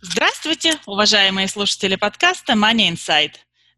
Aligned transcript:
Здравствуйте, 0.00 0.78
уважаемые 0.86 1.48
слушатели 1.48 1.96
подкаста 1.96 2.52
Money 2.52 2.92
Insight, 2.92 3.32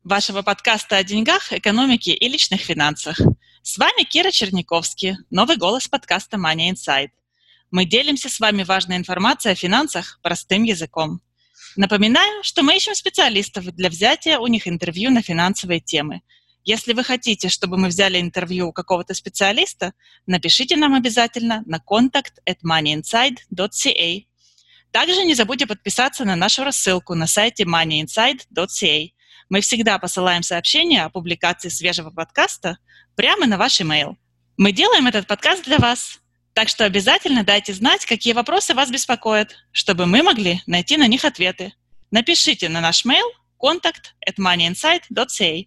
вашего 0.05 0.43
подкаста 0.43 0.99
о 0.99 1.03
деньгах, 1.03 1.51
экономике 1.51 2.13
и 2.13 2.29
личных 2.29 2.61
финансах. 2.61 3.19
С 3.63 3.79
вами 3.79 4.05
Кира 4.05 4.31
Черниковский, 4.31 5.17
новый 5.31 5.57
голос 5.57 5.89
подкаста 5.89 6.37
Money 6.37 6.73
Insight. 6.73 7.09
Мы 7.71 7.87
делимся 7.87 8.29
с 8.29 8.39
вами 8.39 8.65
важной 8.65 8.99
информацией 8.99 9.53
о 9.53 9.57
финансах 9.57 10.21
простым 10.23 10.65
языком. 10.65 11.23
Напоминаю, 11.77 12.45
что 12.45 12.63
мы 12.63 12.77
ищем 12.77 12.95
специалистов 12.95 13.65
для 13.75 13.89
взятия 13.89 14.39
у 14.39 14.47
них 14.47 14.69
интервью 14.69 15.11
на 15.11 15.23
финансовые 15.23 15.81
темы. 15.81 16.21
Если 16.65 16.93
вы 16.93 17.03
хотите, 17.03 17.49
чтобы 17.49 17.79
мы 17.79 17.89
взяли 17.89 18.21
интервью 18.21 18.69
у 18.69 18.73
какого-то 18.75 19.15
специалиста, 19.15 19.95
напишите 20.27 20.77
нам 20.77 20.95
обязательно 20.95 21.63
на 21.65 21.79
contact 21.79 22.35
at 22.47 22.59
moneyinside.ca 22.63 24.30
также 24.93 25.25
не 25.25 25.35
забудьте 25.35 25.67
подписаться 25.67 26.25
на 26.25 26.37
нашу 26.37 26.65
рассылку 26.65 27.15
на 27.15 27.27
сайте 27.27 27.65
moneyinsight.ca. 27.65 29.11
Мы 29.49 29.61
всегда 29.61 29.99
посылаем 29.99 30.43
сообщения 30.43 31.05
о 31.05 31.11
публикации 31.11 31.69
свежего 31.69 32.11
подкаста 32.11 32.79
прямо 33.17 33.47
на 33.47 33.57
ваш 33.57 33.81
email. 33.81 34.17
Мы 34.57 34.73
делаем 34.73 35.07
этот 35.07 35.27
подкаст 35.27 35.65
для 35.65 35.79
вас, 35.79 36.21
так 36.53 36.69
что 36.69 36.85
обязательно 36.85 37.45
дайте 37.45 37.73
знать, 37.73 38.05
какие 38.05 38.33
вопросы 38.33 38.75
вас 38.75 38.91
беспокоят, 38.91 39.57
чтобы 39.73 40.07
мы 40.07 40.23
могли 40.23 40.61
найти 40.67 40.97
на 40.97 41.07
них 41.07 41.25
ответы. 41.25 41.73
Напишите 42.11 42.69
на 42.69 42.81
наш 42.81 43.05
mail 43.07 43.27
contact 43.63 44.15
at 44.29 44.37
moneyinsight.ca. 44.39 45.67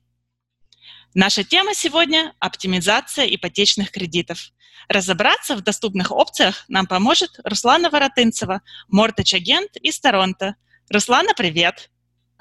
Наша 1.16 1.44
тема 1.44 1.75
сегодня– 1.75 2.33
оптимизация 2.39 3.28
ипотечных 3.28 3.92
кредитов. 3.92 4.50
Разобраться 4.89 5.55
в 5.55 5.61
доступных 5.61 6.11
опциях 6.11 6.66
нам 6.70 6.88
поможет 6.88 7.39
Руслана 7.44 7.92
Воротынцева, 7.92 8.61
мортач-агент 8.88 9.78
из 9.78 10.00
Торонто. 10.00 10.55
Руслана, 10.89 11.36
привет! 11.38 11.92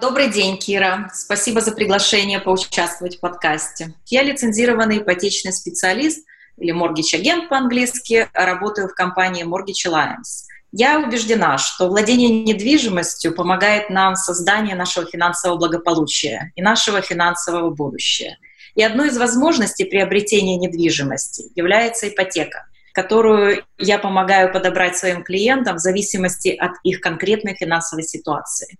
Добрый 0.01 0.31
день, 0.31 0.57
Кира. 0.57 1.11
Спасибо 1.13 1.61
за 1.61 1.73
приглашение 1.73 2.41
поучаствовать 2.41 3.19
в 3.19 3.21
подкасте. 3.21 3.95
Я 4.07 4.23
лицензированный 4.23 4.99
ипотечный 4.99 5.53
специалист 5.53 6.27
или 6.57 6.71
моргич-агент 6.71 7.51
по-английски, 7.51 8.31
работаю 8.33 8.89
в 8.89 8.95
компании 8.95 9.45
Mortgage 9.45 9.87
Alliance. 9.87 10.49
Я 10.73 10.99
убеждена, 10.99 11.59
что 11.59 11.89
владение 11.89 12.43
недвижимостью 12.43 13.35
помогает 13.35 13.91
нам 13.91 14.15
в 14.15 14.19
создании 14.19 14.73
нашего 14.73 15.05
финансового 15.05 15.59
благополучия 15.59 16.53
и 16.57 16.63
нашего 16.63 17.03
финансового 17.03 17.69
будущего– 17.69 18.31
и 18.75 18.83
одной 18.83 19.09
из 19.09 19.19
возможностей 19.19 19.85
приобретения 19.85 20.57
недвижимости 20.57 21.51
является 21.55 22.09
ипотека, 22.09 22.67
которую 22.93 23.65
я 23.79 23.99
помогаю 23.99 24.53
подобрать 24.53 24.97
своим 24.97 25.23
клиентам 25.23 25.77
в 25.77 25.81
зависимости 25.81 26.49
от 26.49 26.73
их 26.85 27.01
конкретной 27.01 27.55
финансовой 27.55 28.05
ситуации. 28.05 28.79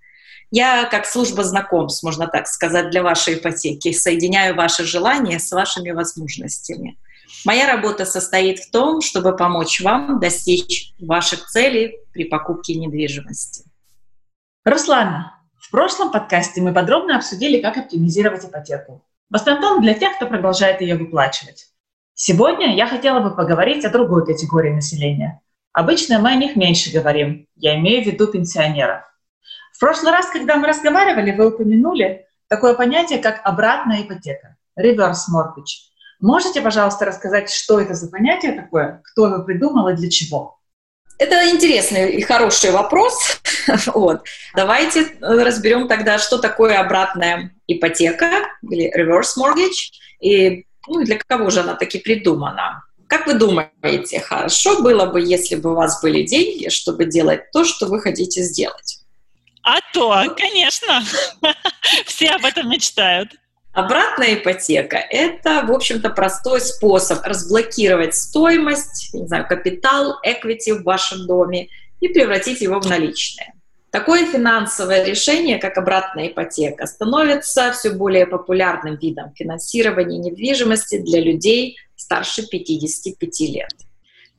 Я 0.51 0.85
как 0.85 1.07
служба 1.07 1.45
знакомств, 1.45 2.03
можно 2.03 2.27
так 2.27 2.47
сказать, 2.47 2.91
для 2.91 3.03
вашей 3.03 3.35
ипотеки, 3.35 3.93
соединяю 3.93 4.55
ваши 4.55 4.85
желания 4.85 5.39
с 5.39 5.51
вашими 5.51 5.91
возможностями. 5.93 6.99
Моя 7.45 7.67
работа 7.67 8.05
состоит 8.05 8.59
в 8.59 8.71
том, 8.71 9.01
чтобы 9.01 9.35
помочь 9.35 9.81
вам 9.81 10.21
достичь 10.21 10.93
ваших 11.01 11.47
целей 11.47 11.97
при 12.13 12.25
покупке 12.25 12.75
недвижимости. 12.75 13.65
Руслана, 14.65 15.41
в 15.59 15.71
прошлом 15.71 16.13
подкасте 16.13 16.61
мы 16.61 16.75
подробно 16.75 17.17
обсудили, 17.17 17.61
как 17.63 17.79
оптимизировать 17.79 18.45
ипотеку. 18.45 19.03
В 19.33 19.37
основном 19.37 19.81
для 19.81 19.95
тех, 19.95 20.17
кто 20.17 20.27
продолжает 20.27 20.83
ее 20.83 20.95
выплачивать. 20.95 21.69
Сегодня 22.13 22.77
я 22.77 22.87
хотела 22.87 23.21
бы 23.21 23.35
поговорить 23.35 23.83
о 23.83 23.89
другой 23.89 24.27
категории 24.27 24.69
населения. 24.69 25.41
Обычно 25.73 26.19
мы 26.19 26.33
о 26.33 26.35
них 26.35 26.55
меньше 26.55 26.93
говорим, 26.93 27.47
я 27.57 27.79
имею 27.79 28.05
в 28.05 28.07
виду 28.07 28.27
пенсионеров. 28.27 29.05
В 29.73 29.81
прошлый 29.81 30.13
раз, 30.13 30.29
когда 30.29 30.57
мы 30.57 30.69
разговаривали, 30.69 31.35
вы 31.35 31.49
упомянули 31.49 32.27
такое 32.47 32.75
понятие, 32.75 33.21
как 33.21 33.41
обратная 33.43 34.03
ипотека, 34.03 34.59
reverse 34.79 35.33
mortgage. 35.35 35.89
Можете, 36.21 36.61
пожалуйста, 36.61 37.07
рассказать, 37.07 37.49
что 37.49 37.81
это 37.81 37.95
за 37.95 38.11
понятие 38.11 38.53
такое, 38.53 39.01
кто 39.03 39.29
его 39.29 39.43
придумал 39.45 39.89
и 39.89 39.97
для 39.97 40.11
чего? 40.11 40.59
Это 41.23 41.49
интересный 41.49 42.15
и 42.15 42.21
хороший 42.21 42.73
вопрос. 42.73 43.15
вот. 43.95 44.25
Давайте 44.57 45.07
разберем 45.21 45.87
тогда, 45.87 46.19
что 46.19 46.39
такое 46.39 46.81
обратная 46.81 47.53
ипотека 47.69 48.49
или 48.69 48.91
reverse 48.93 49.39
mortgage, 49.39 49.93
и 50.21 50.65
ну, 50.89 51.05
для 51.05 51.19
кого 51.19 51.49
же 51.51 51.61
она 51.61 51.75
таки 51.75 52.01
придумана. 52.01 52.83
Как 53.07 53.29
вы 53.29 53.35
думаете, 53.35 54.19
хорошо 54.19 54.83
было 54.83 55.07
бы, 55.07 55.21
если 55.21 55.55
бы 55.55 55.71
у 55.71 55.77
вас 55.77 56.03
были 56.03 56.25
деньги, 56.25 56.71
чтобы 56.71 57.05
делать 57.05 57.53
то, 57.53 57.65
что 57.65 57.87
вы 57.87 58.01
хотите 58.01 58.43
сделать? 58.43 58.99
А 59.63 59.79
то, 59.93 60.25
конечно. 60.37 61.05
Все 62.05 62.31
об 62.31 62.45
этом 62.45 62.69
мечтают. 62.69 63.31
Обратная 63.73 64.35
ипотека– 64.35 64.97
это, 65.11 65.65
в 65.67 65.73
общем-то, 65.73 66.11
простой 66.11 66.61
способ 66.61 67.25
разблокировать 67.25 68.15
стоимость, 68.15 69.15
не 69.15 69.27
знаю, 69.27 69.47
капитал, 69.49 70.19
equity 70.27 70.75
в 70.75 70.83
вашем 70.83 71.27
доме 71.27 71.69
и 72.01 72.09
превратить 72.09 72.61
его 72.61 72.81
в 72.81 72.87
наличные. 72.87 73.55
Такое 73.91 74.27
финансовое 74.27 75.05
решение, 75.05 75.59
как 75.59 75.79
обратная 75.79 76.29
ипотека, 76.29 76.87
становится 76.87 77.73
все 77.73 77.91
более 77.91 78.27
популярным 78.27 78.97
видом 78.97 79.33
финансирования 79.35 80.19
недвижимости 80.19 80.99
для 80.99 81.21
людей 81.21 81.79
старше 81.97 82.47
55 82.47 83.41
лет. 83.41 83.73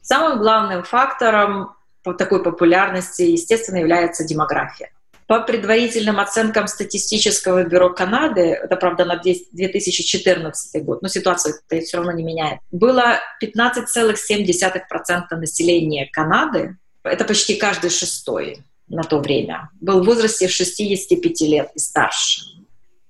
Самым 0.02 0.40
главным 0.40 0.84
фактором 0.84 1.76
такой 2.18 2.44
популярности, 2.44 3.24
естественно, 3.24 3.78
является 3.78 4.26
демография. 4.26 4.92
По 5.28 5.42
предварительным 5.42 6.20
оценкам 6.20 6.68
статистического 6.68 7.64
бюро 7.64 7.94
Канады, 7.94 8.42
это, 8.42 8.76
правда, 8.76 9.06
на 9.06 9.18
2014 9.18 10.84
год, 10.84 11.02
но 11.02 11.08
ситуацию 11.08 11.56
это 11.70 11.86
все 11.86 11.98
равно 11.98 12.12
не 12.12 12.24
меняет, 12.24 12.60
было 12.72 13.20
15,7% 13.42 15.24
населения 15.32 16.10
Канады, 16.12 16.78
это 17.04 17.26
почти 17.26 17.56
каждый 17.56 17.90
шестой, 17.90 18.64
на 18.88 19.04
то 19.04 19.20
время, 19.20 19.70
был 19.82 20.02
в 20.04 20.06
возрасте 20.06 20.48
65 20.48 21.42
лет 21.42 21.72
и 21.74 21.80
старше. 21.80 22.42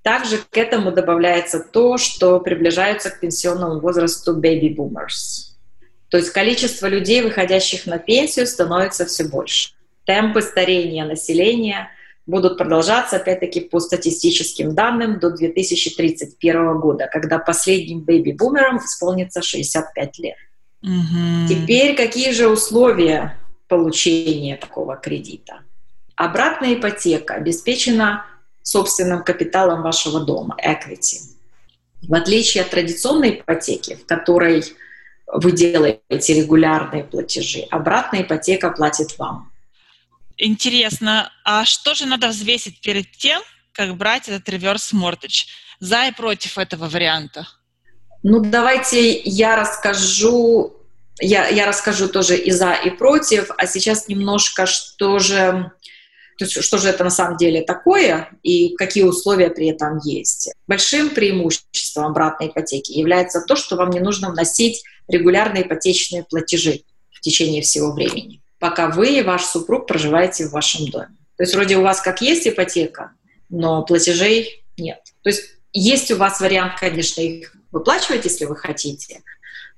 Также 0.01 0.37
к 0.37 0.57
этому 0.57 0.91
добавляется 0.91 1.59
то, 1.59 1.97
что 1.97 2.39
приближаются 2.39 3.09
к 3.09 3.19
пенсионному 3.19 3.79
возрасту 3.79 4.39
baby 4.39 4.75
boomers. 4.75 5.53
То 6.09 6.17
есть 6.17 6.31
количество 6.31 6.87
людей, 6.87 7.21
выходящих 7.21 7.85
на 7.85 7.97
пенсию, 7.97 8.45
становится 8.45 9.05
все 9.05 9.23
больше. 9.23 9.71
Темпы 10.05 10.41
старения 10.41 11.05
населения 11.05 11.89
будут 12.25 12.57
продолжаться, 12.57 13.17
опять-таки, 13.17 13.61
по 13.61 13.79
статистическим 13.79 14.75
данным 14.75 15.19
до 15.19 15.29
2031 15.31 16.79
года, 16.79 17.09
когда 17.11 17.39
последним 17.39 18.01
бэби-бумерам 18.01 18.77
исполнится 18.77 19.41
65 19.41 20.19
лет. 20.19 20.35
Mm-hmm. 20.83 21.47
Теперь 21.47 21.95
какие 21.95 22.31
же 22.31 22.47
условия 22.47 23.37
получения 23.67 24.57
такого 24.57 24.95
кредита? 24.95 25.61
Обратная 26.15 26.75
ипотека 26.75 27.35
обеспечена 27.35 28.25
собственным 28.61 29.23
капиталом 29.23 29.81
вашего 29.81 30.21
дома, 30.21 30.55
equity. 30.63 31.19
В 32.07 32.13
отличие 32.13 32.63
от 32.63 32.69
традиционной 32.69 33.31
ипотеки, 33.31 33.95
в 33.95 34.05
которой 34.05 34.63
вы 35.27 35.51
делаете 35.51 36.33
регулярные 36.33 37.03
платежи, 37.03 37.61
обратная 37.71 38.23
ипотека 38.23 38.69
платит 38.71 39.17
вам. 39.17 39.52
Интересно, 40.37 41.31
а 41.43 41.65
что 41.65 41.93
же 41.93 42.05
надо 42.05 42.29
взвесить 42.29 42.81
перед 42.81 43.11
тем, 43.11 43.41
как 43.71 43.95
брать 43.97 44.29
этот 44.29 44.47
реверс 44.49 44.93
мортедж? 44.93 45.45
За 45.79 46.07
и 46.07 46.11
против 46.11 46.57
этого 46.57 46.87
варианта? 46.87 47.47
Ну, 48.23 48.39
давайте 48.39 49.19
я 49.21 49.55
расскажу, 49.55 50.73
я, 51.19 51.47
я 51.49 51.65
расскажу 51.65 52.07
тоже 52.07 52.37
и 52.37 52.51
за, 52.51 52.73
и 52.73 52.89
против, 52.89 53.51
а 53.57 53.67
сейчас 53.67 54.07
немножко, 54.07 54.65
что 54.65 55.19
же 55.19 55.71
то 56.37 56.45
есть, 56.45 56.63
что 56.63 56.77
же 56.77 56.89
это 56.89 57.03
на 57.03 57.09
самом 57.09 57.37
деле 57.37 57.61
такое 57.61 58.31
и 58.41 58.75
какие 58.75 59.03
условия 59.03 59.49
при 59.49 59.67
этом 59.67 59.99
есть. 60.03 60.51
Большим 60.67 61.11
преимуществом 61.11 62.05
обратной 62.05 62.47
ипотеки 62.47 62.91
является 62.91 63.41
то, 63.41 63.55
что 63.55 63.75
вам 63.75 63.91
не 63.91 63.99
нужно 63.99 64.31
вносить 64.31 64.83
регулярные 65.07 65.63
ипотечные 65.63 66.23
платежи 66.23 66.81
в 67.11 67.21
течение 67.21 67.61
всего 67.61 67.91
времени, 67.91 68.41
пока 68.63 68.87
вы 68.87 69.17
и 69.17 69.21
ваш 69.21 69.43
супруг 69.43 69.87
проживаете 69.87 70.47
в 70.47 70.51
вашем 70.51 70.87
доме. 70.87 71.17
То 71.35 71.43
есть 71.43 71.53
вроде 71.53 71.75
у 71.75 71.81
вас 71.81 71.99
как 71.99 72.21
есть 72.21 72.47
ипотека, 72.47 73.11
но 73.49 73.83
платежей 73.83 74.63
нет. 74.77 75.01
То 75.21 75.31
есть 75.31 75.57
есть 75.73 76.11
у 76.11 76.15
вас 76.15 76.39
вариант, 76.39 76.79
конечно, 76.79 77.19
их 77.19 77.53
выплачивать, 77.73 78.23
если 78.23 78.45
вы 78.45 78.55
хотите, 78.55 79.21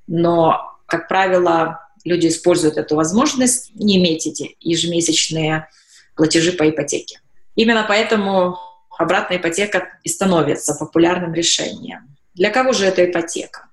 но, 0.06 0.78
как 0.86 1.08
правило, 1.08 1.80
люди 2.04 2.28
используют 2.28 2.78
эту 2.78 2.96
возможность 2.96 3.74
не 3.74 3.98
иметь 3.98 4.28
эти 4.28 4.56
ежемесячные 4.60 5.68
платежи 6.16 6.52
по 6.52 6.70
ипотеке. 6.70 7.22
Именно 7.56 7.86
поэтому 7.88 8.60
обратная 9.00 9.38
ипотека 9.38 9.98
и 10.04 10.10
становится 10.10 10.76
популярным 10.76 11.34
решением. 11.34 12.16
Для 12.36 12.52
кого 12.52 12.72
же 12.72 12.86
эта 12.86 13.04
ипотека? 13.04 13.68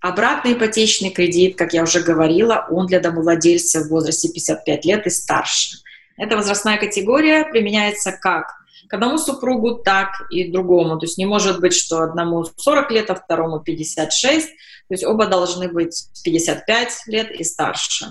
Обратный 0.00 0.52
ипотечный 0.52 1.10
кредит, 1.10 1.56
как 1.56 1.72
я 1.72 1.82
уже 1.82 2.00
говорила, 2.00 2.66
он 2.70 2.86
для 2.86 3.00
домовладельца 3.00 3.80
в 3.80 3.88
возрасте 3.88 4.28
55 4.28 4.84
лет 4.84 5.06
и 5.06 5.10
старше. 5.10 5.78
Эта 6.16 6.36
возрастная 6.36 6.78
категория 6.78 7.44
применяется 7.44 8.12
как 8.12 8.58
к 8.88 8.94
одному 8.94 9.18
супругу, 9.18 9.74
так 9.74 10.08
и 10.30 10.50
другому. 10.50 10.98
То 10.98 11.06
есть 11.06 11.18
не 11.18 11.26
может 11.26 11.60
быть, 11.60 11.74
что 11.74 12.00
одному 12.00 12.44
40 12.44 12.90
лет, 12.92 13.10
а 13.10 13.14
второму 13.14 13.60
56. 13.60 14.48
То 14.48 14.54
есть 14.88 15.04
оба 15.04 15.26
должны 15.26 15.68
быть 15.68 16.08
55 16.24 17.02
лет 17.06 17.30
и 17.32 17.44
старше 17.44 18.06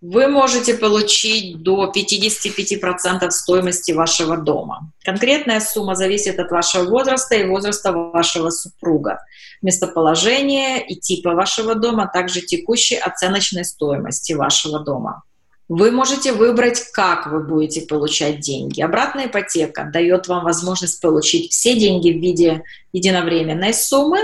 вы 0.00 0.28
можете 0.28 0.74
получить 0.74 1.62
до 1.62 1.92
55% 1.94 3.30
стоимости 3.30 3.92
вашего 3.92 4.36
дома. 4.36 4.92
Конкретная 5.04 5.60
сумма 5.60 5.94
зависит 5.94 6.38
от 6.38 6.50
вашего 6.50 6.84
возраста 6.84 7.34
и 7.34 7.44
возраста 7.48 7.92
вашего 7.92 8.50
супруга, 8.50 9.20
местоположения 9.62 10.78
и 10.78 10.96
типа 10.96 11.32
вашего 11.32 11.74
дома, 11.74 12.04
а 12.04 12.08
также 12.08 12.42
текущей 12.42 12.96
оценочной 12.96 13.64
стоимости 13.64 14.34
вашего 14.34 14.80
дома. 14.80 15.22
Вы 15.68 15.90
можете 15.90 16.32
выбрать, 16.32 16.80
как 16.92 17.26
вы 17.26 17.40
будете 17.40 17.82
получать 17.82 18.38
деньги. 18.38 18.80
Обратная 18.80 19.26
ипотека 19.26 19.90
дает 19.92 20.28
вам 20.28 20.44
возможность 20.44 21.00
получить 21.00 21.50
все 21.50 21.74
деньги 21.74 22.12
в 22.12 22.20
виде 22.20 22.62
единовременной 22.92 23.74
суммы 23.74 24.20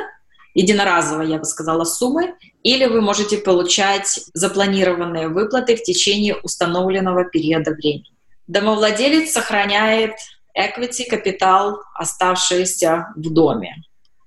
единоразовой, 0.55 1.29
я 1.29 1.39
бы 1.39 1.45
сказала, 1.45 1.85
суммы, 1.85 2.35
или 2.63 2.87
вы 2.87 3.01
можете 3.01 3.39
получать 3.39 4.21
запланированные 4.35 5.29
выплаты 5.29 5.77
в 5.77 5.83
течение 5.83 6.37
установленного 6.37 7.25
периода 7.25 7.73
времени. 7.73 8.13
Домовладелец 8.47 9.33
сохраняет 9.33 10.13
equity, 10.57 11.09
капитал, 11.09 11.81
оставшийся 11.95 13.09
в 13.17 13.33
доме. 13.33 13.77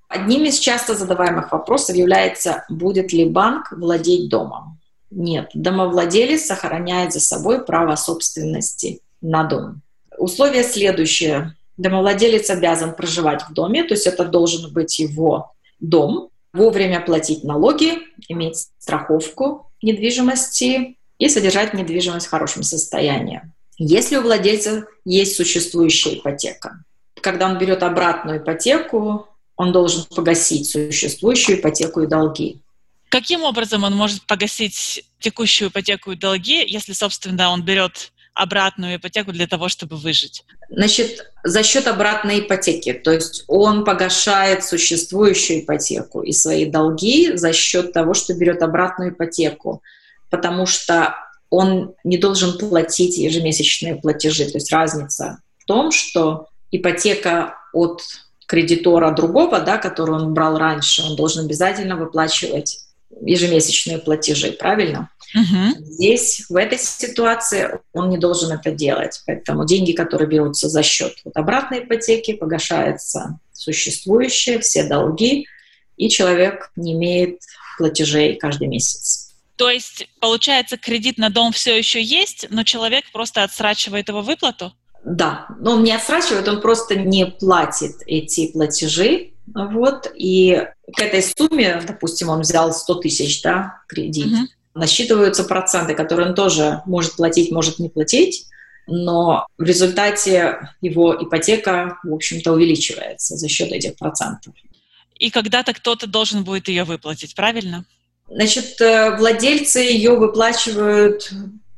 Одним 0.07 0.43
из 0.45 0.59
часто 0.59 0.95
задаваемых 0.95 1.51
вопросов 1.51 1.95
является, 1.95 2.65
будет 2.69 3.11
ли 3.11 3.25
банк 3.25 3.71
владеть 3.71 4.29
домом. 4.29 4.79
Нет, 5.11 5.49
домовладелец 5.53 6.45
сохраняет 6.45 7.13
за 7.13 7.19
собой 7.19 7.63
право 7.63 7.95
собственности 7.95 9.01
на 9.21 9.43
дом. 9.43 9.81
Условие 10.17 10.63
следующее. 10.63 11.55
Домовладелец 11.77 12.49
обязан 12.49 12.95
проживать 12.95 13.43
в 13.43 13.53
доме, 13.53 13.83
то 13.83 13.93
есть 13.93 14.07
это 14.07 14.23
должен 14.23 14.71
быть 14.71 14.97
его 14.99 15.54
дом, 15.79 16.29
вовремя 16.53 17.01
платить 17.01 17.43
налоги, 17.43 17.99
иметь 18.27 18.67
страховку 18.79 19.71
недвижимости 19.81 20.97
и 21.19 21.29
содержать 21.29 21.73
недвижимость 21.73 22.27
в 22.27 22.29
хорошем 22.29 22.63
состоянии. 22.63 23.41
Если 23.77 24.15
у 24.15 24.21
владельца 24.21 24.87
есть 25.03 25.35
существующая 25.35 26.15
ипотека, 26.15 26.83
когда 27.21 27.47
он 27.47 27.57
берет 27.57 27.83
обратную 27.83 28.39
ипотеку, 28.39 29.27
он 29.55 29.71
должен 29.71 30.05
погасить 30.15 30.69
существующую 30.69 31.59
ипотеку 31.59 32.01
и 32.01 32.07
долги. 32.07 32.61
Каким 33.09 33.43
образом 33.43 33.83
он 33.83 33.95
может 33.95 34.25
погасить 34.25 35.05
текущую 35.19 35.69
ипотеку 35.69 36.11
и 36.11 36.15
долги, 36.15 36.65
если, 36.67 36.93
собственно, 36.93 37.49
он 37.49 37.63
берет 37.63 38.11
обратную 38.35 38.97
ипотеку 38.97 39.31
для 39.31 39.47
того, 39.47 39.69
чтобы 39.69 39.95
выжить? 39.95 40.43
Значит, 40.69 41.31
за 41.43 41.63
счет 41.63 41.87
обратной 41.87 42.41
ипотеки. 42.41 42.93
То 42.93 43.11
есть 43.11 43.45
он 43.47 43.83
погашает 43.83 44.63
существующую 44.63 45.61
ипотеку 45.61 46.21
и 46.21 46.31
свои 46.31 46.65
долги 46.65 47.35
за 47.35 47.53
счет 47.53 47.93
того, 47.93 48.13
что 48.13 48.33
берет 48.33 48.61
обратную 48.61 49.11
ипотеку. 49.11 49.81
Потому 50.29 50.65
что 50.65 51.15
он 51.49 51.93
не 52.03 52.17
должен 52.17 52.57
платить 52.57 53.17
ежемесячные 53.17 53.95
платежи. 53.95 54.45
То 54.45 54.57
есть 54.57 54.71
разница 54.71 55.39
в 55.59 55.65
том, 55.65 55.91
что 55.91 56.49
ипотека 56.71 57.55
от 57.73 58.01
кредитора 58.45 59.11
другого, 59.11 59.59
да, 59.61 59.77
который 59.77 60.15
он 60.15 60.33
брал 60.33 60.57
раньше, 60.57 61.03
он 61.03 61.15
должен 61.15 61.45
обязательно 61.45 61.95
выплачивать 61.95 62.79
ежемесячные 63.21 63.97
платежи, 63.97 64.51
правильно? 64.51 65.09
Угу. 65.33 65.83
Здесь, 65.85 66.45
в 66.49 66.55
этой 66.55 66.77
ситуации, 66.77 67.79
он 67.93 68.09
не 68.09 68.17
должен 68.17 68.51
это 68.51 68.71
делать. 68.71 69.21
Поэтому 69.25 69.65
деньги, 69.65 69.91
которые 69.91 70.27
берутся 70.27 70.69
за 70.69 70.83
счет 70.83 71.15
вот 71.25 71.35
обратной 71.35 71.79
ипотеки, 71.79 72.33
погашаются 72.33 73.39
существующие, 73.53 74.59
все 74.59 74.83
долги, 74.83 75.47
и 75.97 76.09
человек 76.09 76.71
не 76.75 76.93
имеет 76.93 77.39
платежей 77.77 78.35
каждый 78.35 78.67
месяц. 78.67 79.33
То 79.55 79.69
есть, 79.69 80.07
получается, 80.19 80.77
кредит 80.77 81.17
на 81.17 81.29
дом 81.29 81.51
все 81.53 81.77
еще 81.77 82.01
есть, 82.01 82.47
но 82.49 82.63
человек 82.63 83.05
просто 83.11 83.43
отсрачивает 83.43 84.09
его 84.09 84.21
выплату? 84.21 84.73
Да, 85.05 85.47
но 85.59 85.73
он 85.73 85.83
не 85.83 85.93
отсрачивает, 85.93 86.47
он 86.47 86.61
просто 86.61 86.95
не 86.95 87.25
платит 87.27 87.95
эти 88.07 88.51
платежи, 88.51 89.31
вот, 89.53 90.11
и 90.15 90.67
к 90.91 90.99
этой 90.99 91.21
сумме, 91.21 91.81
допустим, 91.85 92.29
он 92.29 92.41
взял 92.41 92.73
100 92.73 92.95
тысяч, 92.95 93.41
да, 93.43 93.81
кредит, 93.87 94.33
угу. 94.33 94.47
Насчитываются 94.75 95.43
проценты, 95.45 95.95
которые 95.95 96.29
он 96.29 96.35
тоже 96.35 96.81
может 96.85 97.15
платить, 97.15 97.51
может 97.51 97.79
не 97.79 97.89
платить, 97.89 98.45
но 98.87 99.47
в 99.57 99.63
результате 99.63 100.69
его 100.81 101.15
ипотека, 101.15 101.97
в 102.03 102.13
общем-то, 102.13 102.51
увеличивается 102.51 103.35
за 103.35 103.47
счет 103.47 103.71
этих 103.71 103.95
процентов. 103.95 104.53
И 105.17 105.31
когда-то 105.31 105.73
кто-то 105.73 106.07
должен 106.07 106.43
будет 106.43 106.67
ее 106.67 106.83
выплатить, 106.83 107.33
правильно? 107.35 107.85
Значит, 108.27 108.79
э, 108.81 109.15
владельцы 109.17 109.79
ее 109.79 110.15
выплачивают 110.17 111.31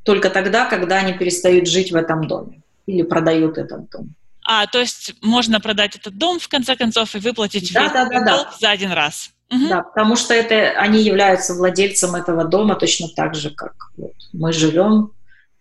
только 0.04 0.30
тогда, 0.30 0.66
когда 0.66 0.98
они 0.98 1.14
перестают 1.14 1.68
жить 1.68 1.92
в 1.92 1.96
этом 1.96 2.28
доме 2.28 2.62
или 2.88 3.04
продают 3.04 3.58
этот 3.58 3.90
дом. 3.90 4.16
А, 4.44 4.66
то 4.66 4.80
есть 4.80 5.14
можно 5.22 5.60
продать 5.60 5.98
этот 5.98 6.18
дом, 6.18 6.40
в 6.40 6.48
конце 6.48 6.76
концов, 6.76 7.14
и 7.16 7.20
выплатить 7.20 7.74
да, 7.74 7.90
да, 7.90 8.06
да, 8.06 8.26
долг 8.26 8.48
да. 8.52 8.58
за 8.60 8.70
один 8.72 8.92
раз. 8.92 9.32
Угу. 9.50 9.68
Да, 9.70 9.82
потому 9.82 10.16
что 10.16 10.34
это, 10.34 10.72
они 10.80 11.02
являются 11.02 11.54
владельцем 11.54 12.16
этого 12.16 12.46
дома 12.46 12.76
точно 12.76 13.08
так 13.16 13.36
же, 13.36 13.50
как 13.50 13.74
вот, 13.96 14.14
мы 14.34 14.52
живем 14.52 15.12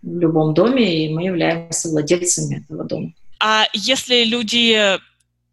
в 0.02 0.18
любом 0.18 0.54
доме, 0.54 1.06
и 1.06 1.12
мы 1.12 1.24
являемся 1.24 1.88
владельцами 1.88 2.64
этого 2.64 2.84
дома. 2.84 3.12
А 3.38 3.66
если 3.72 4.24
люди 4.24 4.98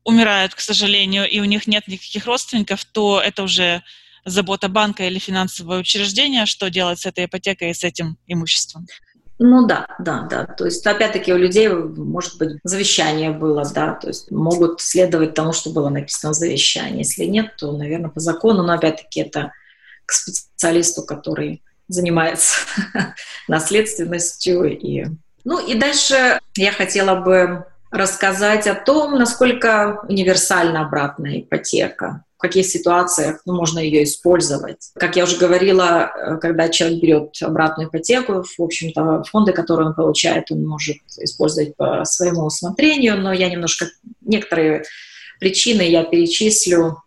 умирают, 0.04 0.56
к 0.56 0.60
сожалению, 0.60 1.30
и 1.30 1.40
у 1.40 1.46
них 1.46 1.68
нет 1.68 1.88
никаких 1.88 2.26
родственников, 2.26 2.86
то 2.86 3.22
это 3.24 3.44
уже 3.44 3.84
забота 4.26 4.68
банка 4.68 5.06
или 5.08 5.20
финансового 5.20 5.80
учреждения, 5.80 6.46
что 6.46 6.70
делать 6.70 7.00
с 7.00 7.06
этой 7.06 7.26
ипотекой 7.26 7.72
и 7.72 7.74
с 7.74 7.84
этим 7.84 8.18
имуществом? 8.28 8.88
Ну 9.40 9.66
да, 9.66 9.88
да, 10.00 10.28
да. 10.30 10.46
То 10.46 10.66
есть, 10.66 10.86
опять-таки, 10.86 11.34
у 11.34 11.38
людей, 11.38 11.68
может 11.68 12.38
быть, 12.38 12.60
завещание 12.64 13.32
было, 13.32 13.64
да, 13.74 13.94
то 13.94 14.08
есть 14.08 14.30
могут 14.32 14.80
следовать 14.80 15.34
тому, 15.34 15.54
что 15.54 15.72
было 15.72 15.90
написано 15.90 16.34
в 16.34 16.36
завещании. 16.36 17.00
Если 17.00 17.26
нет, 17.26 17.56
то, 17.58 17.72
наверное, 17.72 18.10
по 18.10 18.20
закону, 18.20 18.64
но 18.64 18.74
опять-таки 18.74 19.22
это 19.22 19.52
к 20.06 20.12
специалисту, 20.12 21.04
который 21.04 21.64
занимается 21.88 22.56
наследственностью. 23.48 24.78
И... 24.78 25.06
Ну 25.44 25.66
и 25.66 25.76
дальше 25.76 26.40
я 26.56 26.72
хотела 26.72 27.16
бы 27.16 27.66
рассказать 27.92 28.68
о 28.68 28.76
том, 28.76 29.18
насколько 29.18 30.00
универсальна 30.08 30.82
обратная 30.82 31.42
ипотека 31.42 32.24
каких 32.44 32.66
ситуациях 32.66 33.40
ну, 33.46 33.56
можно 33.56 33.80
ее 33.80 34.04
использовать. 34.04 34.92
Как 34.96 35.16
я 35.16 35.24
уже 35.24 35.38
говорила, 35.38 36.12
э, 36.14 36.38
когда 36.40 36.68
человек 36.68 37.02
берет 37.02 37.30
обратную 37.42 37.88
ипотеку, 37.88 38.44
в 38.44 38.62
общем-то, 38.62 39.24
фонды, 39.24 39.54
которые 39.54 39.88
он 39.88 39.96
получает, 39.96 40.52
он 40.52 40.66
может 40.66 40.98
использовать 41.20 41.78
по 41.78 42.04
своему 42.04 42.44
усмотрению, 42.44 43.18
но 43.18 43.32
я 43.32 43.50
немножко 43.50 43.88
некоторые 44.22 44.84
причины 45.40 45.84
я 45.84 46.04
перечислю. 46.04 46.98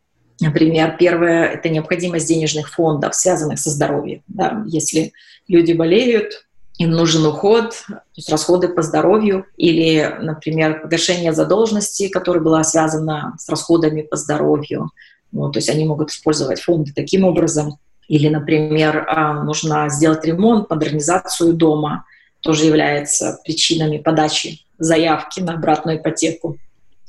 Например, 0.40 0.96
первое– 0.98 1.44
это 1.54 1.68
необходимость 1.68 2.28
денежных 2.28 2.70
фондов, 2.70 3.14
связанных 3.14 3.58
со 3.58 3.68
здоровьем. 3.68 4.22
Да? 4.28 4.64
Если 4.66 5.12
люди 5.48 5.74
болеют, 5.74 6.46
им 6.78 6.90
нужен 6.90 7.26
уход, 7.26 7.74
то 7.88 8.02
есть 8.14 8.30
расходы 8.30 8.68
по 8.68 8.80
здоровью, 8.80 9.46
или, 9.58 10.16
например, 10.20 10.80
погашение 10.80 11.34
задолженности, 11.34 12.08
которая 12.08 12.42
была 12.42 12.64
связана 12.64 13.34
с 13.38 13.48
расходами 13.50 14.00
по 14.00 14.16
здоровью, 14.16 14.90
ну, 15.36 15.50
то 15.52 15.58
есть 15.58 15.68
они 15.68 15.84
могут 15.84 16.10
использовать 16.10 16.60
фонды 16.60 16.92
таким 16.94 17.24
образом. 17.24 17.78
Или, 18.08 18.28
например, 18.28 19.06
а, 19.08 19.42
нужно 19.42 19.88
сделать 19.88 20.24
ремонт, 20.24 20.70
модернизацию 20.70 21.52
дома, 21.52 22.04
тоже 22.40 22.64
является 22.64 23.40
причинами 23.44 23.98
подачи 23.98 24.60
заявки 24.78 25.40
на 25.40 25.54
обратную 25.54 25.98
ипотеку. 25.98 26.58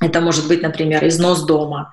Это 0.02 0.22
может 0.22 0.48
быть, 0.48 0.62
например, 0.62 1.08
износ 1.08 1.46
дома 1.46 1.92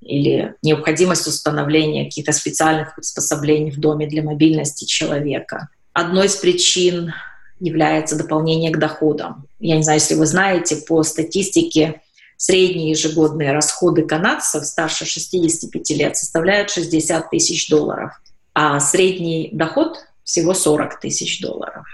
или 0.00 0.54
необходимость 0.62 1.26
установления 1.26 2.04
каких-то 2.04 2.32
специальных 2.32 2.94
приспособлений 2.94 3.70
в 3.70 3.78
доме 3.78 4.06
для 4.06 4.22
мобильности 4.22 4.84
человека. 4.84 5.68
Одной 5.92 6.26
из 6.26 6.36
причин 6.36 7.12
является 7.60 8.16
дополнение 8.16 8.70
к 8.70 8.78
доходам. 8.78 9.46
Я 9.58 9.76
не 9.76 9.82
знаю, 9.82 9.98
если 9.98 10.14
вы 10.14 10.26
знаете, 10.26 10.76
по 10.76 11.02
статистике 11.02 12.00
средние 12.38 12.90
ежегодные 12.90 13.52
расходы 13.52 14.02
канадцев 14.06 14.64
старше 14.64 15.04
65 15.04 15.90
лет 15.90 16.16
составляют 16.16 16.70
60 16.70 17.28
тысяч 17.28 17.68
долларов, 17.68 18.12
а 18.54 18.80
средний 18.80 19.50
доход 19.52 19.98
всего 20.24 20.54
40 20.54 21.00
тысяч 21.00 21.40
долларов. 21.42 21.84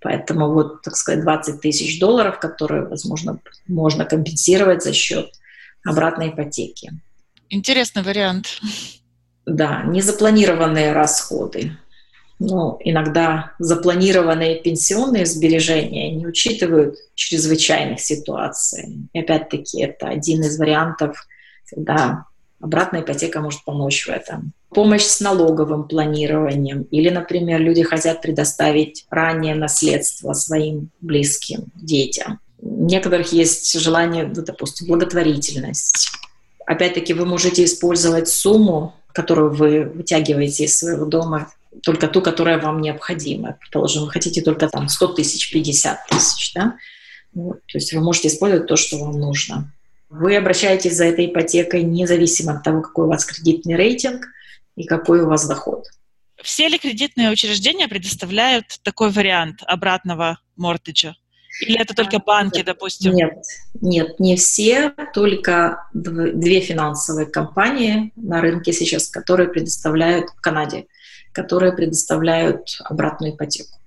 Поэтому 0.00 0.52
вот, 0.52 0.82
так 0.82 0.96
сказать, 0.96 1.22
20 1.22 1.60
тысяч 1.60 2.00
долларов, 2.00 2.38
которые, 2.38 2.86
возможно, 2.86 3.38
можно 3.68 4.04
компенсировать 4.04 4.82
за 4.82 4.92
счет 4.92 5.30
обратной 5.84 6.30
ипотеки. 6.30 6.92
Интересный 7.50 8.02
вариант. 8.02 8.60
Да, 9.44 9.82
незапланированные 9.84 10.92
расходы. 10.92 11.76
Ну, 12.38 12.78
иногда 12.80 13.52
запланированные 13.58 14.56
пенсионные 14.56 15.24
сбережения 15.24 16.10
не 16.10 16.26
учитывают 16.26 16.96
чрезвычайных 17.14 18.00
ситуаций. 18.00 19.08
И 19.12 19.20
опять-таки 19.20 19.80
это 19.80 20.08
один 20.08 20.42
из 20.42 20.58
вариантов, 20.58 21.26
когда 21.70 22.26
обратная 22.60 23.00
ипотека 23.00 23.40
может 23.40 23.64
помочь 23.64 24.06
в 24.06 24.10
этом. 24.10 24.52
Помощь 24.70 25.04
с 25.04 25.20
налоговым 25.20 25.84
планированием. 25.88 26.82
Или, 26.90 27.08
например, 27.08 27.60
люди 27.60 27.82
хотят 27.82 28.20
предоставить 28.20 29.06
раннее 29.08 29.54
наследство 29.54 30.34
своим 30.34 30.90
близким 31.00 31.64
детям. 31.74 32.40
У 32.58 32.84
некоторых 32.84 33.32
есть 33.32 33.78
желание, 33.80 34.24
ну, 34.24 34.42
допустим, 34.42 34.88
благотворительность. 34.88 36.10
Опять-таки 36.66 37.14
вы 37.14 37.24
можете 37.24 37.64
использовать 37.64 38.28
сумму, 38.28 38.94
которую 39.12 39.54
вы 39.54 39.84
вытягиваете 39.84 40.64
из 40.64 40.76
своего 40.76 41.06
дома, 41.06 41.48
только 41.82 42.08
ту, 42.08 42.22
которая 42.22 42.58
вам 42.58 42.80
необходима. 42.80 43.56
Предположим, 43.60 44.04
вы 44.04 44.10
хотите 44.10 44.42
только 44.42 44.68
там 44.68 44.88
100 44.88 45.08
тысяч, 45.14 45.50
50 45.52 46.06
тысяч, 46.08 46.52
да? 46.54 46.76
Вот, 47.34 47.60
то 47.66 47.78
есть 47.78 47.92
вы 47.92 48.00
можете 48.00 48.28
использовать 48.28 48.66
то, 48.66 48.76
что 48.76 48.98
вам 48.98 49.18
нужно. 49.18 49.72
Вы 50.08 50.36
обращаетесь 50.36 50.96
за 50.96 51.06
этой 51.06 51.26
ипотекой 51.26 51.82
независимо 51.82 52.54
от 52.54 52.62
того, 52.62 52.80
какой 52.80 53.06
у 53.06 53.08
вас 53.08 53.24
кредитный 53.24 53.76
рейтинг 53.76 54.26
и 54.76 54.84
какой 54.84 55.20
у 55.20 55.28
вас 55.28 55.46
доход. 55.46 55.84
Все 56.42 56.68
ли 56.68 56.78
кредитные 56.78 57.30
учреждения 57.30 57.88
предоставляют 57.88 58.78
такой 58.82 59.10
вариант 59.10 59.62
обратного 59.66 60.38
мортиджа? 60.56 61.16
Или 61.62 61.80
это 61.80 61.94
только 61.94 62.18
банки, 62.18 62.62
допустим? 62.62 63.12
Нет, 63.14 63.42
нет, 63.80 64.20
не 64.20 64.36
все, 64.36 64.92
только 65.14 65.88
две 65.94 66.60
финансовые 66.60 67.26
компании 67.26 68.12
на 68.16 68.40
рынке 68.40 68.72
сейчас, 68.72 69.08
которые 69.08 69.48
предоставляют 69.48 70.28
в 70.30 70.40
Канаде, 70.40 70.86
которые 71.36 71.72
предоставляют 71.72 72.78
обратную 72.84 73.34
ипотеку. 73.34 73.78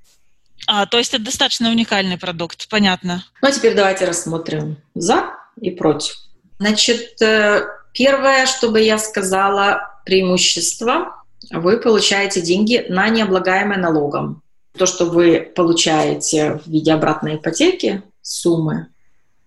А, 0.68 0.86
то 0.86 0.98
есть 0.98 1.14
это 1.14 1.24
достаточно 1.24 1.70
уникальный 1.70 2.18
продукт, 2.18 2.70
понятно. 2.70 3.24
Ну 3.42 3.48
а 3.48 3.52
теперь 3.52 3.76
давайте 3.76 4.06
рассмотрим 4.06 4.78
за 4.96 5.32
и 5.60 5.72
против. 5.72 6.16
Значит, 6.60 7.22
э, 7.22 7.64
первое, 7.94 8.46
что 8.46 8.70
бы 8.70 8.80
я 8.80 8.98
сказала, 8.98 9.82
преимущество. 10.06 11.24
Вы 11.52 11.78
получаете 11.78 12.42
деньги 12.42 12.86
на 12.90 13.10
необлагаемое 13.10 13.78
налогом 13.78 14.44
то, 14.78 14.86
что 14.86 15.06
вы 15.06 15.52
получаете 15.56 16.62
в 16.64 16.68
виде 16.68 16.94
обратной 16.94 17.36
ипотеки, 17.36 18.02
суммы, 18.22 18.88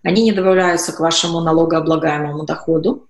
они 0.03 0.23
не 0.23 0.33
добавляются 0.33 0.93
к 0.93 1.01
вашему 1.01 1.41
налогооблагаемому 1.41 2.45
доходу, 2.45 3.09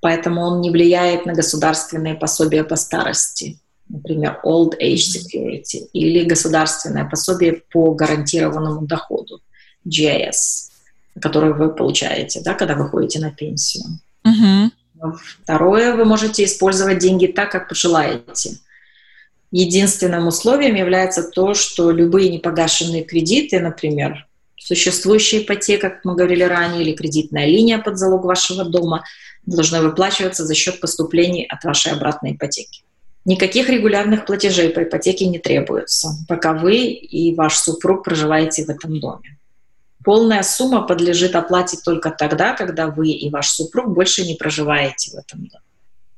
поэтому 0.00 0.42
он 0.42 0.60
не 0.60 0.70
влияет 0.70 1.26
на 1.26 1.34
государственные 1.34 2.14
пособия 2.14 2.64
по 2.64 2.76
старости, 2.76 3.60
например, 3.90 4.40
Old 4.44 4.78
Age 4.80 4.96
Security, 4.96 5.88
или 5.92 6.24
государственное 6.24 7.04
пособие 7.04 7.62
по 7.72 7.94
гарантированному 7.94 8.86
доходу, 8.86 9.40
GIS, 9.86 10.70
которое 11.20 11.52
вы 11.52 11.74
получаете, 11.74 12.40
да, 12.44 12.54
когда 12.54 12.74
вы 12.74 12.88
ходите 12.88 13.18
на 13.18 13.30
пенсию. 13.30 13.84
Uh-huh. 14.26 14.70
Второе, 15.42 15.94
вы 15.94 16.04
можете 16.04 16.44
использовать 16.44 16.98
деньги 16.98 17.26
так, 17.26 17.50
как 17.50 17.68
пожелаете– 17.68 18.58
Единственным 19.52 20.28
условием 20.28 20.76
является 20.76 21.24
то, 21.24 21.54
что 21.54 21.90
любые 21.90 22.30
непогашенные 22.30 23.02
кредиты, 23.02 23.58
например, 23.58 24.26
существующая 24.56 25.42
ипотека, 25.42 25.90
как 25.90 26.04
мы 26.04 26.14
говорили 26.14 26.44
ранее, 26.44 26.82
или 26.82 26.94
кредитная 26.94 27.46
линия 27.46 27.78
под 27.78 27.98
залог 27.98 28.24
вашего 28.24 28.64
дома, 28.64 29.02
должны 29.44 29.80
выплачиваться 29.80 30.44
за 30.44 30.54
счет 30.54 30.78
поступлений 30.80 31.44
от 31.46 31.64
вашей 31.64 31.92
обратной 31.92 32.34
ипотеки. 32.34 32.82
Никаких 33.24 33.68
регулярных 33.68 34.24
платежей 34.24 34.70
по 34.70 34.82
ипотеке 34.82 35.26
не 35.26 35.38
требуется, 35.38 36.10
пока 36.26 36.54
вы 36.54 36.76
и 36.86 37.34
ваш 37.34 37.58
супруг 37.58 38.04
проживаете 38.04 38.64
в 38.64 38.70
этом 38.70 38.98
доме. 38.98 39.36
Полная 40.02 40.42
сумма 40.42 40.82
подлежит 40.82 41.36
оплате 41.36 41.76
только 41.84 42.10
тогда, 42.10 42.54
когда 42.54 42.86
вы 42.86 43.10
и 43.10 43.28
ваш 43.28 43.50
супруг 43.50 43.88
больше 43.88 44.24
не 44.26 44.34
проживаете 44.34 45.10
в 45.10 45.14
этом 45.14 45.40
доме. 45.40 45.64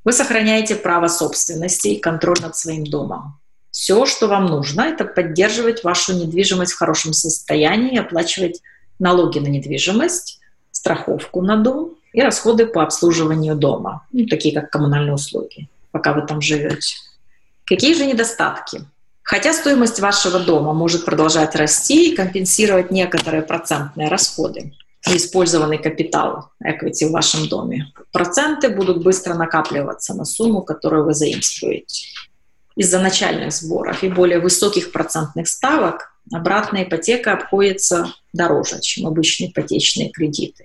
Вы 0.04 0.12
сохраняете 0.12 0.76
право 0.76 1.08
собственности 1.08 1.88
и 1.88 2.00
контроль 2.00 2.38
над 2.40 2.56
своим 2.56 2.84
домом. 2.84 3.38
Все, 3.72 4.06
что 4.06 4.28
вам 4.28 4.46
нужно, 4.46 4.82
это 4.82 5.04
поддерживать 5.04 5.82
вашу 5.82 6.12
недвижимость 6.12 6.72
в 6.72 6.78
хорошем 6.78 7.12
состоянии, 7.12 7.98
оплачивать 7.98 8.60
налоги 8.98 9.38
на 9.38 9.48
недвижимость, 9.48 10.40
страховку 10.70 11.42
на 11.42 11.56
дом 11.56 11.94
и 12.12 12.20
расходы 12.20 12.66
по 12.66 12.82
обслуживанию 12.82 13.56
дома, 13.56 14.06
ну, 14.12 14.26
такие 14.26 14.54
как 14.54 14.70
коммунальные 14.70 15.14
услуги, 15.14 15.68
пока 15.92 16.12
вы 16.12 16.26
там 16.26 16.40
живете. 16.40 16.96
Какие 17.64 17.94
же 17.94 18.06
недостатки? 18.06 18.84
Хотя 19.22 19.52
стоимость 19.52 20.00
вашего 20.00 20.40
дома 20.40 20.72
может 20.72 21.04
продолжать 21.04 21.54
расти 21.54 22.10
и 22.10 22.16
компенсировать 22.16 22.90
некоторые 22.90 23.42
процентные 23.42 24.08
расходы, 24.08 24.74
использованный 25.06 25.78
капитал 25.78 26.50
equity 26.62 27.06
в 27.06 27.12
вашем 27.12 27.48
доме. 27.48 27.92
Проценты 28.10 28.68
будут 28.68 29.02
быстро 29.02 29.34
накапливаться 29.34 30.14
на 30.14 30.24
сумму, 30.24 30.62
которую 30.62 31.04
вы 31.04 31.14
заимствуете. 31.14 32.06
Из-за 32.74 32.98
начальных 32.98 33.52
сборов 33.52 34.02
и 34.02 34.08
более 34.08 34.40
высоких 34.40 34.92
процентных 34.92 35.46
ставок 35.46 36.12
обратная 36.32 36.84
ипотека 36.84 37.32
обходится 37.32 38.12
дороже, 38.32 38.80
чем 38.80 39.06
обычные 39.06 39.50
ипотечные 39.50 40.10
кредиты. 40.10 40.64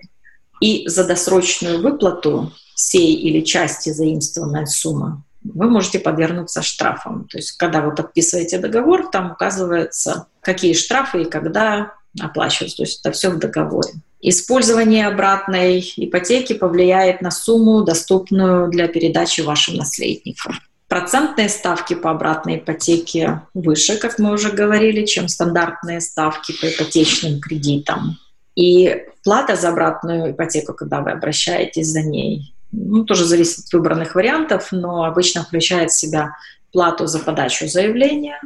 И 0.60 0.88
за 0.88 1.04
досрочную 1.04 1.80
выплату 1.80 2.52
всей 2.78 3.14
или 3.14 3.40
части 3.40 3.90
заимствованной 3.90 4.68
суммы 4.68 5.22
вы 5.42 5.68
можете 5.68 5.98
подвергнуться 5.98 6.62
штрафам. 6.62 7.26
То 7.28 7.38
есть, 7.38 7.52
когда 7.52 7.80
вы 7.80 7.94
подписываете 7.94 8.58
договор, 8.58 9.08
там 9.10 9.32
указывается, 9.32 10.26
какие 10.40 10.74
штрафы 10.74 11.22
и 11.22 11.30
когда 11.30 11.94
оплачиваются. 12.20 12.78
То 12.78 12.82
есть, 12.82 13.00
это 13.00 13.12
все 13.12 13.30
в 13.30 13.38
договоре. 13.38 13.90
Использование 14.20 15.06
обратной 15.06 15.80
ипотеки 15.96 16.52
повлияет 16.52 17.22
на 17.22 17.30
сумму, 17.30 17.82
доступную 17.82 18.68
для 18.68 18.88
передачи 18.88 19.40
вашим 19.40 19.76
наследникам. 19.76 20.54
Процентные 20.88 21.48
ставки 21.48 21.94
по 21.94 22.10
обратной 22.10 22.58
ипотеке 22.58 23.42
выше, 23.54 23.96
как 23.96 24.18
мы 24.18 24.32
уже 24.32 24.50
говорили, 24.50 25.04
чем 25.04 25.28
стандартные 25.28 26.00
ставки 26.00 26.52
по 26.60 26.68
ипотечным 26.68 27.40
кредитам. 27.40 28.18
И 28.56 29.04
плата 29.22 29.54
за 29.54 29.68
обратную 29.68 30.32
ипотеку, 30.32 30.74
когда 30.74 31.00
вы 31.00 31.12
обращаетесь 31.12 31.88
за 31.88 32.02
ней, 32.02 32.54
ну, 32.72 33.04
тоже 33.04 33.24
зависит 33.24 33.66
от 33.66 33.72
выбранных 33.72 34.14
вариантов, 34.14 34.68
но 34.72 35.04
обычно 35.04 35.44
включает 35.44 35.90
в 35.90 35.98
себя 35.98 36.32
плату 36.72 37.06
за 37.06 37.18
подачу 37.18 37.66
заявления, 37.66 38.40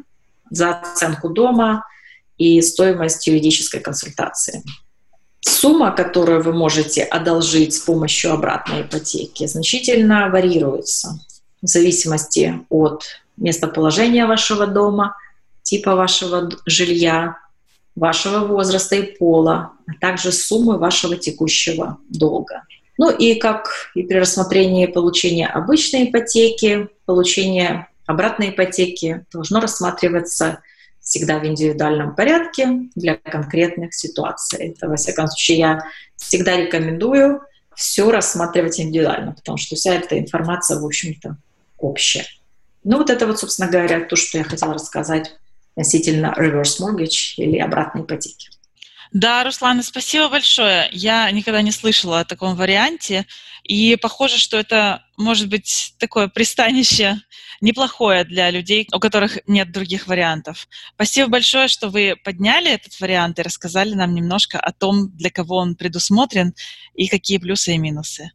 за 0.50 0.70
оценку 0.70 1.28
дома 1.28 1.84
и 2.38 2.60
стоимость 2.62 3.26
юридической 3.26 3.80
консультации. 3.80 4.62
Сумма, 5.40 5.90
которую 5.90 6.42
вы 6.42 6.52
можете 6.52 7.02
одолжить 7.02 7.74
с 7.74 7.80
помощью 7.80 8.32
обратной 8.32 8.82
ипотеки, 8.82 9.46
значительно 9.46 10.28
варьируется 10.28 11.18
в 11.60 11.66
зависимости 11.66 12.60
от 12.68 13.04
местоположения 13.36 14.26
вашего 14.26 14.66
дома, 14.66 15.16
типа 15.62 15.96
вашего 15.96 16.48
жилья, 16.66 17.38
вашего 17.96 18.44
возраста 18.46 18.96
и 18.96 19.16
пола, 19.16 19.72
а 19.86 19.92
также 20.00 20.32
суммы 20.32 20.78
вашего 20.78 21.16
текущего 21.16 21.98
долга. 22.08 22.62
Ну 22.98 23.10
и 23.10 23.36
как 23.36 23.90
и 23.94 24.02
при 24.02 24.16
рассмотрении 24.16 24.86
получения 24.86 25.46
обычной 25.46 26.10
ипотеки, 26.10 26.88
получение 27.06 27.88
обратной 28.06 28.50
ипотеки 28.50 29.24
должно 29.32 29.60
рассматриваться 29.60 30.60
всегда 31.00 31.38
в 31.38 31.46
индивидуальном 31.46 32.14
порядке 32.14 32.88
для 32.94 33.16
конкретных 33.16 33.94
ситуаций. 33.94 34.68
Это, 34.68 34.88
во 34.88 34.96
всяком 34.96 35.26
случае, 35.26 35.58
я 35.58 35.80
всегда 36.16 36.56
рекомендую 36.56 37.40
все 37.74 38.10
рассматривать 38.10 38.78
индивидуально, 38.78 39.32
потому 39.32 39.58
что 39.58 39.74
вся 39.74 39.94
эта 39.94 40.18
информация, 40.18 40.78
в 40.78 40.84
общем-то, 40.84 41.36
общая. 41.78 42.26
Ну 42.84 42.98
вот 42.98 43.10
это 43.10 43.26
вот, 43.26 43.38
собственно 43.38 43.70
говоря, 43.70 44.04
то, 44.04 44.16
что 44.16 44.38
я 44.38 44.44
хотела 44.44 44.74
рассказать 44.74 45.32
относительно 45.74 46.34
reverse 46.36 46.80
mortgage 46.80 47.34
или 47.36 47.58
обратной 47.58 48.02
ипотеки. 48.02 48.50
Да, 49.12 49.44
Руслан, 49.44 49.82
спасибо 49.82 50.28
большое. 50.30 50.88
Я 50.90 51.30
никогда 51.30 51.60
не 51.60 51.70
слышала 51.70 52.20
о 52.20 52.24
таком 52.24 52.56
варианте, 52.56 53.26
и 53.62 53.96
похоже, 53.96 54.38
что 54.38 54.56
это 54.56 55.04
может 55.18 55.48
быть 55.48 55.94
такое 55.98 56.28
пристанище 56.28 57.20
неплохое 57.60 58.24
для 58.24 58.50
людей, 58.50 58.88
у 58.92 58.98
которых 58.98 59.38
нет 59.46 59.70
других 59.70 60.06
вариантов. 60.08 60.66
Спасибо 60.94 61.28
большое, 61.28 61.68
что 61.68 61.88
вы 61.88 62.16
подняли 62.24 62.72
этот 62.72 62.98
вариант 63.00 63.38
и 63.38 63.42
рассказали 63.42 63.94
нам 63.94 64.14
немножко 64.14 64.58
о 64.58 64.72
том, 64.72 65.10
для 65.16 65.30
кого 65.30 65.56
он 65.56 65.76
предусмотрен 65.76 66.54
и 66.94 67.06
какие 67.06 67.38
плюсы 67.38 67.74
и 67.74 67.78
минусы. 67.78 68.32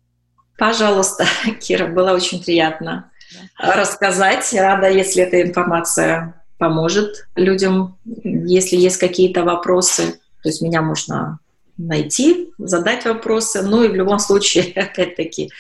Пожалуйста, 0.58 1.26
Кира, 1.62 1.88
было 1.88 2.12
очень 2.12 2.42
приятно 2.42 3.12
да. 3.60 3.76
рассказать. 3.76 4.54
Рада, 4.54 4.90
если 4.90 5.24
эта 5.24 5.42
информация 5.42 6.46
поможет 6.58 7.28
людям, 7.36 8.00
если 8.24 8.78
есть 8.78 8.98
какие-то 8.98 9.44
вопросы 9.44 10.20
то 10.44 10.50
есть 10.50 10.62
меня 10.62 10.82
можно 10.82 11.40
найти, 11.78 12.50
задать 12.58 13.06
вопросы. 13.06 13.62
Ну 13.62 13.84
и 13.84 13.88
в 13.88 13.96
любом 13.96 14.20
случае, 14.20 14.72
опять-таки, 14.76 15.52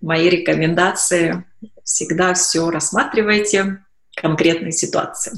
мои 0.00 0.28
рекомендации 0.28 1.44
всегда 1.84 2.34
все 2.34 2.70
рассматривайте, 2.70 3.84
конкретные 4.16 4.72
ситуации. 4.72 5.32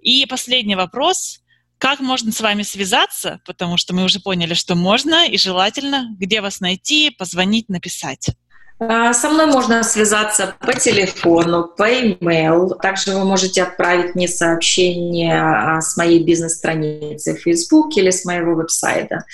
И 0.00 0.26
последний 0.26 0.76
вопрос. 0.76 1.40
Как 1.78 2.00
можно 2.00 2.32
с 2.32 2.40
вами 2.40 2.62
связаться? 2.62 3.40
Потому 3.44 3.76
что 3.76 3.94
мы 3.94 4.04
уже 4.04 4.18
поняли, 4.18 4.54
что 4.54 4.74
можно 4.74 5.28
и 5.28 5.36
желательно. 5.36 6.08
Где 6.18 6.40
вас 6.40 6.60
найти, 6.60 7.10
позвонить, 7.10 7.68
написать? 7.68 8.30
А, 8.78 9.14
со 9.14 9.30
мной 9.30 9.46
можно 9.46 9.82
связаться 9.82 10.54
по 10.60 10.74
телефону, 10.74 11.66
по 11.66 11.88
e-mail. 11.88 12.78
Также 12.80 13.12
вы 13.12 13.24
можете 13.24 13.62
отправить 13.62 14.14
мне 14.14 14.28
сообщение 14.28 15.40
а, 15.40 15.80
с 15.80 15.96
моей 15.96 16.22
бизнес-страницы 16.22 17.34
в 17.34 17.40
Facebook 17.40 17.96
или 17.96 18.10
с 18.10 18.24
моего 18.24 18.54
веб-сайта. 18.54 19.24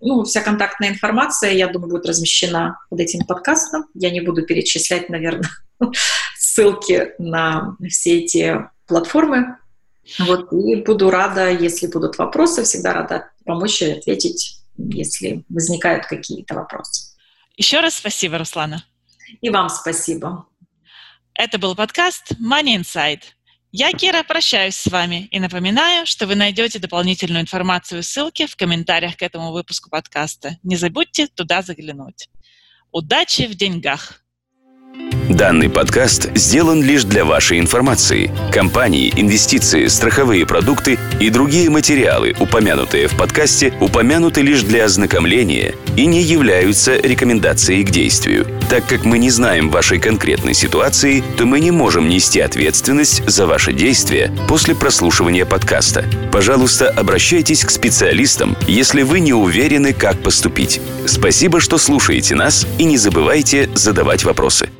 Ну, 0.00 0.24
вся 0.24 0.42
контактная 0.42 0.90
информация, 0.90 1.52
я 1.52 1.68
думаю, 1.68 1.90
будет 1.90 2.06
размещена 2.06 2.78
под 2.90 3.00
этим 3.00 3.24
подкастом. 3.26 3.86
Я 3.94 4.10
не 4.10 4.20
буду 4.20 4.44
перечислять, 4.44 5.08
наверное, 5.08 5.50
ссылки 6.38 7.12
на 7.18 7.76
все 7.88 8.18
эти 8.18 8.66
платформы. 8.86 9.56
Вот, 10.18 10.52
и 10.52 10.76
буду 10.76 11.10
рада, 11.10 11.50
если 11.50 11.86
будут 11.86 12.18
вопросы, 12.18 12.64
всегда 12.64 12.92
рада 12.92 13.30
помочь 13.44 13.80
и 13.80 13.92
ответить, 13.92 14.58
если 14.76 15.44
возникают 15.48 16.06
какие-то 16.06 16.54
вопросы. 16.54 17.14
Еще 17.56 17.80
раз 17.80 17.94
спасибо, 17.94 18.38
Руслана. 18.38 18.84
И 19.40 19.50
вам 19.50 19.68
спасибо. 19.68 20.46
Это 21.34 21.58
был 21.58 21.74
подкаст 21.74 22.32
Money 22.40 22.80
Inside. 22.80 23.22
Я, 23.72 23.92
Кира, 23.92 24.24
прощаюсь 24.24 24.74
с 24.74 24.90
вами 24.90 25.28
и 25.30 25.38
напоминаю, 25.38 26.04
что 26.04 26.26
вы 26.26 26.34
найдете 26.34 26.80
дополнительную 26.80 27.42
информацию 27.42 28.00
и 28.00 28.02
ссылки 28.02 28.46
в 28.46 28.56
комментариях 28.56 29.16
к 29.16 29.22
этому 29.22 29.52
выпуску 29.52 29.90
подкаста. 29.90 30.58
Не 30.64 30.76
забудьте 30.76 31.28
туда 31.28 31.62
заглянуть. 31.62 32.28
Удачи 32.90 33.46
в 33.46 33.54
деньгах! 33.54 34.24
Данный 35.28 35.70
подкаст 35.70 36.36
сделан 36.36 36.82
лишь 36.82 37.04
для 37.04 37.24
вашей 37.24 37.60
информации. 37.60 38.32
Компании, 38.52 39.12
инвестиции, 39.16 39.86
страховые 39.86 40.44
продукты 40.44 40.98
и 41.20 41.30
другие 41.30 41.70
материалы, 41.70 42.34
упомянутые 42.40 43.06
в 43.06 43.16
подкасте, 43.16 43.72
упомянуты 43.80 44.42
лишь 44.42 44.62
для 44.64 44.86
ознакомления 44.86 45.76
и 45.96 46.06
не 46.06 46.22
являются 46.22 46.96
рекомендацией 46.96 47.84
к 47.84 47.90
действию. 47.90 48.46
Так 48.68 48.86
как 48.86 49.04
мы 49.04 49.18
не 49.18 49.30
знаем 49.30 49.70
вашей 49.70 49.98
конкретной 49.98 50.54
ситуации, 50.54 51.22
то 51.36 51.44
мы 51.46 51.60
не 51.60 51.70
можем 51.70 52.08
нести 52.08 52.40
ответственность 52.40 53.28
за 53.28 53.46
ваши 53.46 53.72
действия 53.72 54.32
после 54.48 54.74
прослушивания 54.74 55.44
подкаста. 55.44 56.04
Пожалуйста, 56.32 56.88
обращайтесь 56.90 57.64
к 57.64 57.70
специалистам, 57.70 58.56
если 58.66 59.02
вы 59.02 59.20
не 59.20 59.32
уверены, 59.32 59.92
как 59.92 60.22
поступить. 60.22 60.80
Спасибо, 61.06 61.60
что 61.60 61.78
слушаете 61.78 62.34
нас 62.34 62.66
и 62.78 62.84
не 62.84 62.96
забывайте 62.96 63.68
задавать 63.74 64.24
вопросы. 64.24 64.70